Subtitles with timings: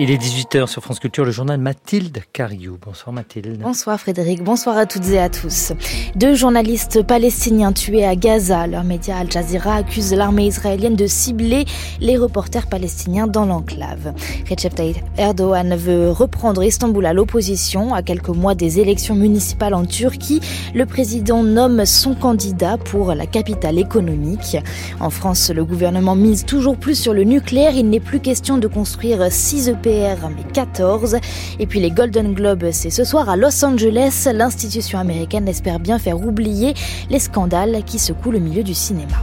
[0.00, 2.76] Il est 18h sur France Culture, le journal Mathilde Cariou.
[2.84, 3.60] Bonsoir Mathilde.
[3.60, 5.72] Bonsoir Frédéric, bonsoir à toutes et à tous.
[6.16, 8.66] Deux journalistes palestiniens tués à Gaza.
[8.66, 11.64] Leur média Al Jazeera accuse l'armée israélienne de cibler
[12.00, 14.14] les reporters palestiniens dans l'enclave.
[14.50, 17.94] Recep Tayyip Erdogan veut reprendre Istanbul à l'opposition.
[17.94, 20.40] À quelques mois des élections municipales en Turquie,
[20.74, 24.56] le président nomme son candidat pour la capitale économique.
[24.98, 27.76] En France, le gouvernement mise toujours plus sur le nucléaire.
[27.76, 31.16] Il n'est plus question de construire 6 Mais 14.
[31.58, 34.28] Et puis les Golden Globes, c'est ce soir à Los Angeles.
[34.32, 36.74] L'institution américaine espère bien faire oublier
[37.10, 39.16] les scandales qui secouent le milieu du cinéma.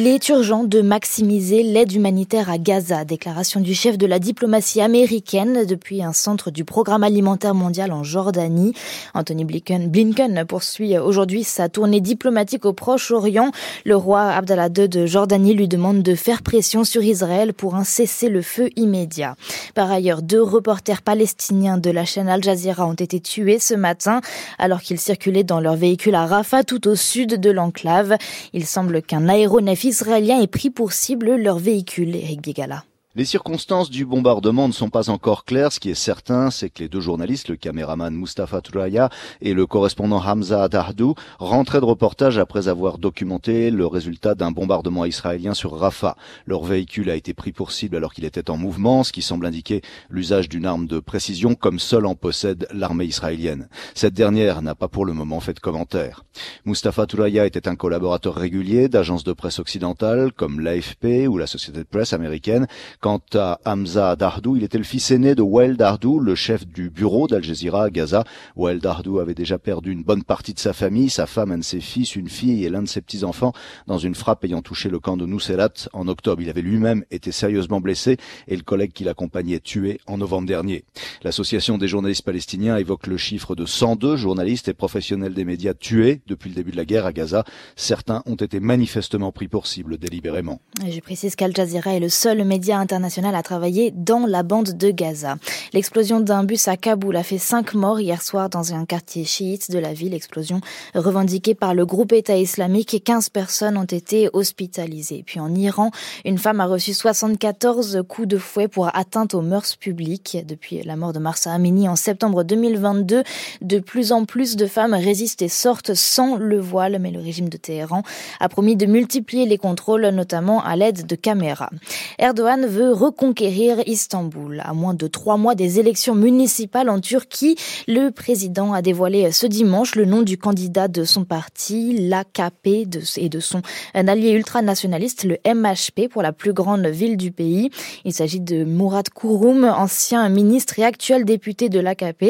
[0.00, 4.80] Il est urgent de maximiser l'aide humanitaire à Gaza, déclaration du chef de la diplomatie
[4.80, 8.74] américaine depuis un centre du programme alimentaire mondial en Jordanie.
[9.14, 13.50] Anthony Blinken, poursuit aujourd'hui sa tournée diplomatique au Proche-Orient.
[13.84, 17.82] Le roi Abdallah II de Jordanie lui demande de faire pression sur Israël pour un
[17.82, 19.34] cessez-le-feu immédiat.
[19.74, 24.20] Par ailleurs, deux reporters palestiniens de la chaîne Al Jazeera ont été tués ce matin
[24.60, 28.16] alors qu'ils circulaient dans leur véhicule à Rafah tout au sud de l'enclave.
[28.52, 32.84] Il semble qu'un aéronef israélien ait pris pour cible leur véhicule, Eric Bigala.
[33.18, 35.72] Les circonstances du bombardement ne sont pas encore claires.
[35.72, 39.66] Ce qui est certain, c'est que les deux journalistes, le caméraman Mustafa Touraya et le
[39.66, 45.76] correspondant Hamza Dardou, rentraient de reportage après avoir documenté le résultat d'un bombardement israélien sur
[45.76, 46.16] Rafah.
[46.46, 49.46] Leur véhicule a été pris pour cible alors qu'il était en mouvement, ce qui semble
[49.46, 53.68] indiquer l'usage d'une arme de précision comme seule en possède l'armée israélienne.
[53.96, 56.22] Cette dernière n'a pas pour le moment fait de commentaires.
[56.64, 61.80] Mustafa Touraya était un collaborateur régulier d'agences de presse occidentales comme l'AFP ou la société
[61.80, 62.68] de presse américaine.
[63.08, 66.90] Quant à Hamza Dardou, il était le fils aîné de Wael Dardou, le chef du
[66.90, 68.24] bureau d'Al Jazeera à Gaza.
[68.54, 71.64] Wael Dardou avait déjà perdu une bonne partie de sa famille, sa femme, un de
[71.64, 73.54] ses fils, une fille et l'un de ses petits-enfants
[73.86, 76.42] dans une frappe ayant touché le camp de Nuseirat en octobre.
[76.42, 80.84] Il avait lui-même été sérieusement blessé et le collègue qui l'accompagnait tué en novembre dernier.
[81.22, 86.20] L'association des journalistes palestiniens évoque le chiffre de 102 journalistes et professionnels des médias tués
[86.26, 87.44] depuis le début de la guerre à Gaza.
[87.74, 90.60] Certains ont été manifestement pris pour cible délibérément.
[90.86, 94.76] je précise qu'Al Jazeera est le seul média international international a travaillé dans la bande
[94.76, 95.36] de Gaza.
[95.72, 99.70] L'explosion d'un bus à Kaboul a fait cinq morts hier soir dans un quartier chiite
[99.70, 100.14] de la ville.
[100.14, 100.60] Explosion
[100.96, 105.22] revendiquée par le groupe État islamique et 15 personnes ont été hospitalisées.
[105.24, 105.92] Puis en Iran,
[106.24, 110.36] une femme a reçu 74 coups de fouet pour atteinte aux mœurs publiques.
[110.44, 113.22] Depuis la mort de Marsa Amini en septembre 2022,
[113.60, 117.48] de plus en plus de femmes résistent et sortent sans le voile, mais le régime
[117.48, 118.02] de Téhéran
[118.40, 121.70] a promis de multiplier les contrôles, notamment à l'aide de caméras.
[122.18, 124.62] Erdogan veut reconquérir Istanbul.
[124.64, 127.56] À moins de trois mois des élections municipales en Turquie,
[127.86, 133.28] le président a dévoilé ce dimanche le nom du candidat de son parti, l'AKP, et
[133.28, 133.62] de son
[133.94, 137.70] allié ultranationaliste, le MHP, pour la plus grande ville du pays.
[138.04, 142.22] Il s'agit de Murat Kurum, ancien ministre et actuel député de l'AKP.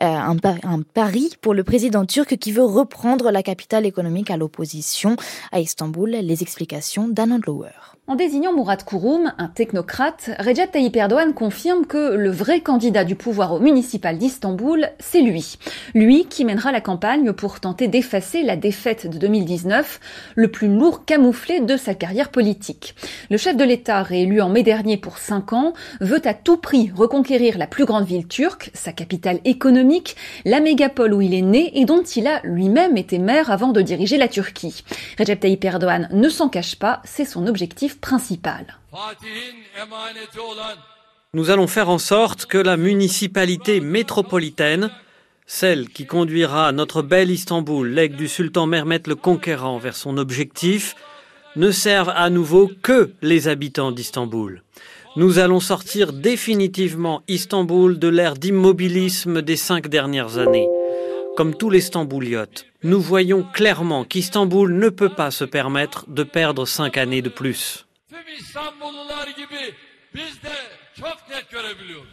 [0.00, 4.36] Euh, un, un pari pour le président turc qui veut reprendre la capitale économique à
[4.36, 5.16] l'opposition
[5.52, 6.10] à Istanbul.
[6.10, 7.70] Les explications d'Anand Lower.
[8.08, 13.14] En désignant Murat Kurum, un technocrate, Recep Tayyip Erdogan confirme que le vrai candidat du
[13.14, 15.56] pouvoir au municipal d'Istanbul, c'est lui.
[15.94, 20.00] Lui qui mènera la campagne pour tenter d'effacer la défaite de 2019,
[20.34, 22.96] le plus lourd camouflé de sa carrière politique.
[23.30, 26.90] Le chef de l'État, réélu en mai dernier pour cinq ans, veut à tout prix
[26.94, 31.78] reconquérir la plus grande ville turque, sa capitale économique, la mégapole où il est né
[31.78, 34.82] et dont il a lui-même été maire avant de diriger la Turquie.
[35.20, 38.78] Recep Tayyip Erdogan ne s'en cache pas, c'est son objectif principal.
[41.34, 44.90] Nous allons faire en sorte que la municipalité métropolitaine,
[45.46, 50.94] celle qui conduira notre bel Istanbul, l'aigle du sultan Mehmet le Conquérant, vers son objectif,
[51.56, 54.62] ne serve à nouveau que les habitants d'Istanbul.
[55.16, 60.68] Nous allons sortir définitivement Istanbul de l'ère d'immobilisme des cinq dernières années.
[61.36, 66.66] Comme tous les Stambouliotes, nous voyons clairement qu'Istanbul ne peut pas se permettre de perdre
[66.66, 67.86] cinq années de plus.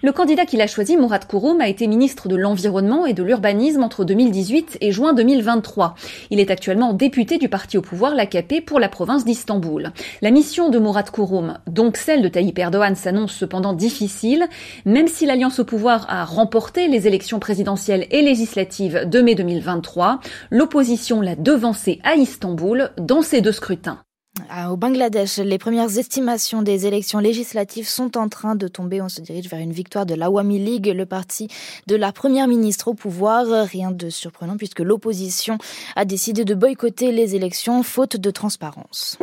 [0.02, 3.84] Le candidat qu'il a choisi, Mourad Kouroum, a été ministre de l'Environnement et de l'Urbanisme
[3.84, 5.96] entre 2018 et juin 2023.
[6.30, 9.92] Il est actuellement député du parti au pouvoir, l'AKP, pour la province d'Istanbul.
[10.22, 14.48] La mission de Mourad Kouroum, donc celle de Tayyip Erdogan, s'annonce cependant difficile,
[14.86, 20.20] même si l'Alliance au pouvoir a remporté les élections présidentielles et législatives de mai 2023,
[20.52, 24.00] l'opposition l'a devancé à Istanbul dans ces deux scrutins.
[24.70, 29.02] Au Bangladesh, les premières estimations des élections législatives sont en train de tomber.
[29.02, 31.48] On se dirige vers une victoire de l'Awami League, le parti
[31.88, 33.46] de la première ministre au pouvoir.
[33.68, 35.58] Rien de surprenant puisque l'opposition
[35.96, 39.18] a décidé de boycotter les élections faute de transparence.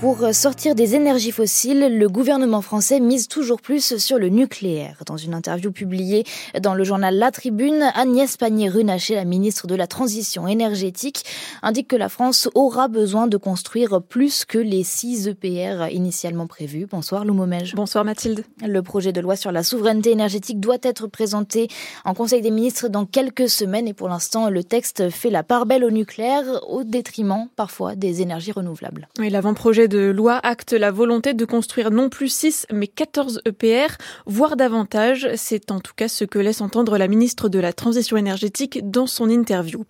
[0.00, 5.02] Pour sortir des énergies fossiles, le gouvernement français mise toujours plus sur le nucléaire.
[5.04, 6.22] Dans une interview publiée
[6.60, 11.24] dans le journal La Tribune, Agnès Pannier-Runacher, la ministre de la Transition énergétique,
[11.62, 16.86] indique que la France aura besoin de construire plus que les 6 EPR initialement prévus.
[16.88, 17.34] Bonsoir Lou
[17.74, 18.44] Bonsoir Mathilde.
[18.64, 21.66] Le projet de loi sur la souveraineté énergétique doit être présenté
[22.04, 25.66] en Conseil des ministres dans quelques semaines et pour l'instant le texte fait la part
[25.66, 29.08] belle au nucléaire au détriment parfois des énergies renouvelables.
[29.18, 33.96] Oui, l'avant-projet de loi acte la volonté de construire non plus 6 mais 14 EPR,
[34.26, 35.28] voire davantage.
[35.34, 39.06] C'est en tout cas ce que laisse entendre la ministre de la Transition énergétique dans
[39.06, 39.84] son interview.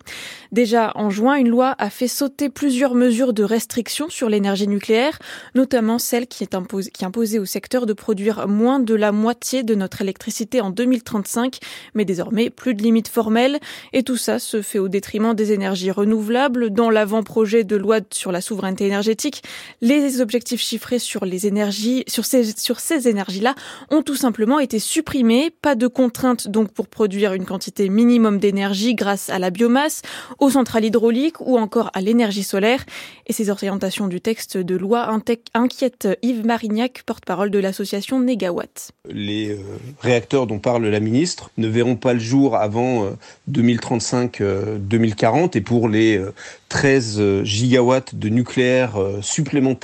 [0.51, 5.19] Déjà en juin, une loi a fait sauter plusieurs mesures de restriction sur l'énergie nucléaire,
[5.55, 9.75] notamment celle qui, est imposée, imposait au secteur de produire moins de la moitié de
[9.75, 11.59] notre électricité en 2035,
[11.93, 13.59] mais désormais plus de limites formelles.
[13.93, 16.69] Et tout ça se fait au détriment des énergies renouvelables.
[16.69, 19.43] Dans l'avant-projet de loi sur la souveraineté énergétique,
[19.89, 23.55] les objectifs chiffrés sur les énergies, sur ces, énergies-là
[23.89, 25.49] ont tout simplement été supprimés.
[25.49, 30.03] Pas de contraintes donc pour produire une quantité minimum d'énergie grâce à la biomasse,
[30.37, 32.85] aux centrales hydrauliques ou encore à l'énergie solaire.
[33.25, 35.09] Et ces orientations du texte de loi
[35.55, 38.91] inquiètent Yves Marignac, porte-parole de l'association Negawatt.
[39.09, 39.57] Les euh,
[40.01, 43.09] réacteurs dont parle la ministre ne verront pas le jour avant
[43.51, 46.23] 2035-2040 euh, et pour les
[46.69, 49.78] 13 euh, gigawatts de nucléaire supplémentaires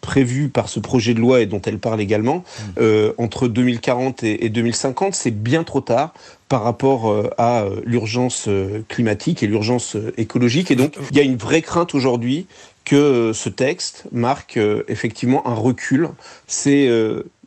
[0.00, 2.44] prévus par ce projet de loi et dont elle parle également,
[2.76, 2.82] mmh.
[3.18, 6.14] entre 2040 et, 2050, c'est bien trop tard
[6.48, 8.48] par rapport à l'urgence
[8.88, 10.70] climatique et l'urgence écologique.
[10.70, 12.46] Et donc, il y a une vraie crainte aujourd'hui
[12.84, 16.08] que ce texte marque effectivement un recul.
[16.46, 16.88] C'est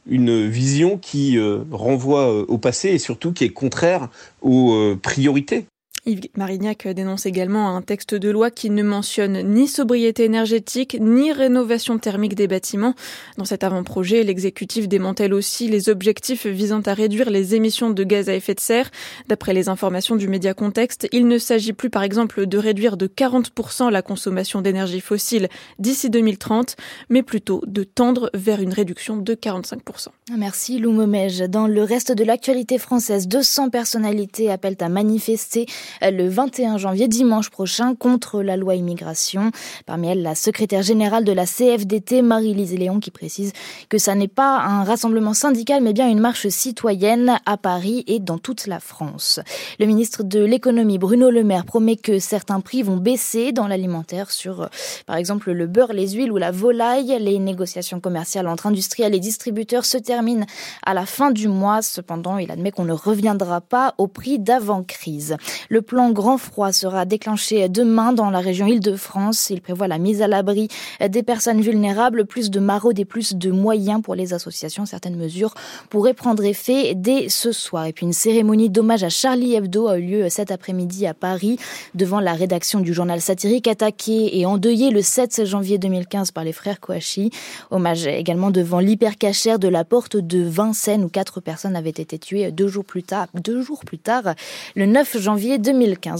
[0.09, 4.09] une vision qui euh, renvoie euh, au passé et surtout qui est contraire
[4.41, 5.65] aux euh, priorités
[6.05, 11.31] Yves Marignac dénonce également un texte de loi qui ne mentionne ni sobriété énergétique ni
[11.31, 12.95] rénovation thermique des bâtiments.
[13.37, 18.29] Dans cet avant-projet, l'exécutif démantèle aussi les objectifs visant à réduire les émissions de gaz
[18.29, 18.89] à effet de serre.
[19.27, 23.07] D'après les informations du média Contexte, il ne s'agit plus par exemple de réduire de
[23.07, 25.49] 40% la consommation d'énergie fossile
[25.79, 26.75] d'ici 2030,
[27.09, 30.07] mais plutôt de tendre vers une réduction de 45%.
[30.37, 31.39] Merci Lou Momège.
[31.39, 35.65] Dans le reste de l'actualité française, 200 personnalités appellent à manifester
[36.01, 39.51] le 21 janvier, dimanche prochain, contre la loi immigration.
[39.85, 43.53] Parmi elles, la secrétaire générale de la CFDT, Marie-Lise Léon, qui précise
[43.89, 48.19] que ça n'est pas un rassemblement syndical, mais bien une marche citoyenne à Paris et
[48.19, 49.39] dans toute la France.
[49.79, 54.31] Le ministre de l'économie, Bruno Le Maire, promet que certains prix vont baisser dans l'alimentaire
[54.31, 54.69] sur,
[55.05, 57.17] par exemple, le beurre, les huiles ou la volaille.
[57.19, 60.45] Les négociations commerciales entre industriels et distributeurs se terminent
[60.85, 61.81] à la fin du mois.
[61.81, 65.37] Cependant, il admet qu'on ne reviendra pas au prix d'avant-crise.
[65.81, 69.49] Plan Grand Froid sera déclenché demain dans la région Île-de-France.
[69.49, 70.67] Il prévoit la mise à l'abri
[71.07, 74.85] des personnes vulnérables, plus de maraudes et plus de moyens pour les associations.
[74.85, 75.53] Certaines mesures
[75.89, 77.85] pourraient prendre effet dès ce soir.
[77.85, 81.57] Et puis une cérémonie d'hommage à Charlie Hebdo a eu lieu cet après-midi à Paris
[81.95, 86.53] devant la rédaction du journal satirique attaqué et endeuillé le 7 janvier 2015 par les
[86.53, 87.31] frères Kouachi.
[87.71, 92.51] Hommage également devant l'hypercachère de la porte de Vincennes où quatre personnes avaient été tuées
[92.51, 94.35] deux jours plus tard, deux jours plus tard
[94.75, 95.68] le 9 janvier 2015.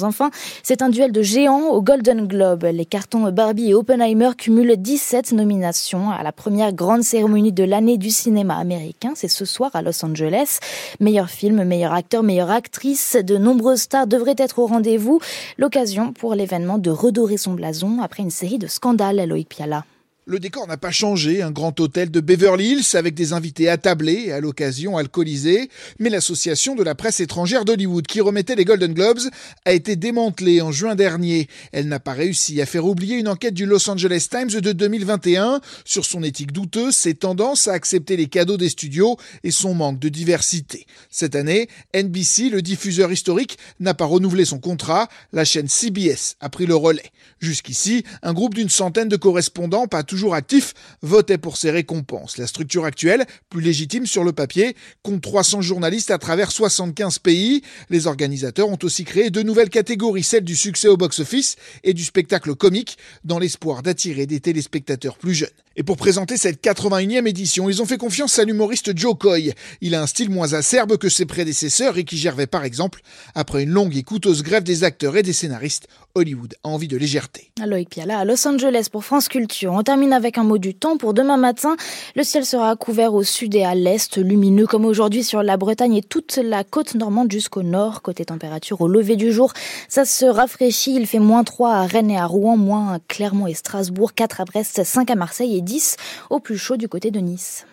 [0.03, 0.31] Enfin,
[0.63, 2.63] c'est un duel de géants au Golden Globe.
[2.65, 7.97] Les cartons Barbie et Oppenheimer cumulent 17 nominations à la première grande cérémonie de l'année
[7.97, 9.13] du cinéma américain.
[9.15, 10.59] C'est ce soir à Los Angeles.
[10.99, 15.19] Meilleur film, meilleur acteur, meilleure actrice, de nombreuses stars devraient être au rendez-vous.
[15.57, 19.85] L'occasion pour l'événement de redorer son blason après une série de scandales, Loïc Piala.
[20.25, 24.31] Le décor n'a pas changé, un grand hôtel de Beverly Hills avec des invités attablés
[24.31, 29.21] à l'occasion alcoolisés, mais l'association de la presse étrangère d'Hollywood qui remettait les Golden Globes
[29.65, 31.47] a été démantelée en juin dernier.
[31.71, 35.61] Elle n'a pas réussi à faire oublier une enquête du Los Angeles Times de 2021
[35.85, 39.99] sur son éthique douteuse, ses tendances à accepter les cadeaux des studios et son manque
[39.99, 40.85] de diversité.
[41.09, 46.49] Cette année, NBC, le diffuseur historique, n'a pas renouvelé son contrat, la chaîne CBS a
[46.49, 47.11] pris le relais.
[47.39, 52.37] Jusqu'ici, un groupe d'une centaine de correspondants, toujours toujours actif, votait pour ces récompenses.
[52.37, 57.61] La structure actuelle, plus légitime sur le papier, compte 300 journalistes à travers 75 pays.
[57.89, 62.03] Les organisateurs ont aussi créé deux nouvelles catégories, celle du succès au box-office et du
[62.03, 65.47] spectacle comique, dans l'espoir d'attirer des téléspectateurs plus jeunes.
[65.77, 69.53] Et pour présenter cette 81e édition, ils ont fait confiance à l'humoriste Joe Coy.
[69.79, 72.99] Il a un style moins acerbe que ses prédécesseurs et qui Gervais par exemple.
[73.33, 76.97] Après une longue et coûteuse grève des acteurs et des scénaristes, Hollywood a envie de
[76.97, 77.51] légèreté.
[77.65, 79.71] Loïc Piala à Los Angeles pour France Culture.
[79.71, 80.95] On termine termine avec un mot du temps.
[80.95, 81.75] Pour demain matin,
[82.15, 85.95] le ciel sera couvert au sud et à l'est, lumineux comme aujourd'hui sur la Bretagne
[85.95, 88.01] et toute la côte normande jusqu'au nord.
[88.01, 89.51] Côté température, au lever du jour,
[89.89, 90.95] ça se rafraîchit.
[90.95, 94.39] Il fait moins 3 à Rennes et à Rouen, moins à Clermont et Strasbourg, 4
[94.39, 95.97] à Brest, 5 à Marseille et 10
[96.29, 97.65] au plus chaud du côté de Nice.